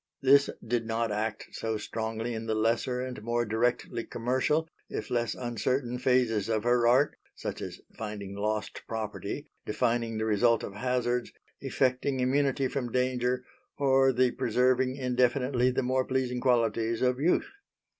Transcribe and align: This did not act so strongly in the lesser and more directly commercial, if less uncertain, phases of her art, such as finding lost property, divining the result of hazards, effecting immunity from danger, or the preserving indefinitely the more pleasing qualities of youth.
This 0.23 0.49
did 0.65 0.87
not 0.87 1.11
act 1.11 1.49
so 1.51 1.77
strongly 1.77 2.33
in 2.33 2.47
the 2.47 2.55
lesser 2.55 3.01
and 3.01 3.21
more 3.21 3.45
directly 3.45 4.03
commercial, 4.03 4.67
if 4.89 5.11
less 5.11 5.35
uncertain, 5.35 5.99
phases 5.99 6.49
of 6.49 6.63
her 6.63 6.87
art, 6.87 7.19
such 7.35 7.61
as 7.61 7.79
finding 7.95 8.33
lost 8.35 8.81
property, 8.87 9.45
divining 9.63 10.17
the 10.17 10.25
result 10.25 10.63
of 10.63 10.73
hazards, 10.73 11.31
effecting 11.59 12.19
immunity 12.19 12.67
from 12.67 12.91
danger, 12.91 13.45
or 13.77 14.11
the 14.11 14.31
preserving 14.31 14.95
indefinitely 14.95 15.69
the 15.69 15.83
more 15.83 16.03
pleasing 16.03 16.41
qualities 16.41 17.03
of 17.03 17.19
youth. 17.19 17.51